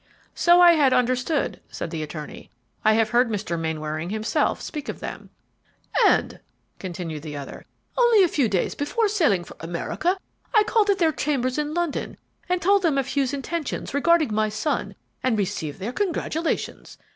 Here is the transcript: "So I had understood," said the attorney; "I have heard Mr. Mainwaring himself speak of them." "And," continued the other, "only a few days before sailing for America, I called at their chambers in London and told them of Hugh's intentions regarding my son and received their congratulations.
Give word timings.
"So 0.33 0.59
I 0.59 0.71
had 0.71 0.93
understood," 0.93 1.61
said 1.69 1.91
the 1.91 2.01
attorney; 2.01 2.49
"I 2.83 2.93
have 2.93 3.11
heard 3.11 3.29
Mr. 3.29 3.55
Mainwaring 3.59 4.09
himself 4.09 4.59
speak 4.59 4.89
of 4.89 4.99
them." 4.99 5.29
"And," 6.07 6.39
continued 6.79 7.21
the 7.21 7.37
other, 7.37 7.67
"only 7.95 8.23
a 8.23 8.27
few 8.27 8.49
days 8.49 8.73
before 8.73 9.07
sailing 9.07 9.43
for 9.43 9.55
America, 9.59 10.17
I 10.55 10.63
called 10.63 10.89
at 10.89 10.97
their 10.97 11.11
chambers 11.11 11.59
in 11.59 11.75
London 11.75 12.17
and 12.49 12.63
told 12.63 12.81
them 12.81 12.97
of 12.97 13.15
Hugh's 13.15 13.31
intentions 13.31 13.93
regarding 13.93 14.33
my 14.33 14.49
son 14.49 14.95
and 15.21 15.37
received 15.37 15.79
their 15.79 15.93
congratulations. 15.93 16.97